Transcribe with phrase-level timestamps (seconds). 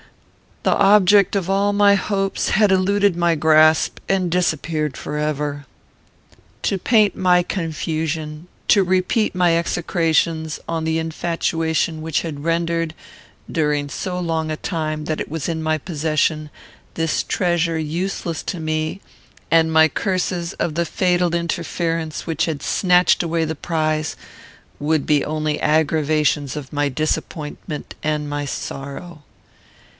[0.63, 5.65] The object of all my hopes had eluded my grasp, and disappeared forever.
[6.63, 12.95] "To paint my confusion, to repeat my execrations on the infatuation which had rendered,
[13.51, 16.51] during so long a time that it was in my possession,
[16.95, 19.01] this treasure useless to me,
[19.51, 24.15] and my curses of the fatal interference which had snatched away the prize,
[24.79, 29.23] would be only aggravations of my disappointment and my sorrow.